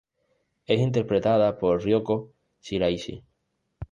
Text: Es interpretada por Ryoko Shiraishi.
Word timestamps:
Es 0.65 0.79
interpretada 0.79 1.59
por 1.59 1.83
Ryoko 1.85 2.33
Shiraishi. 2.59 3.23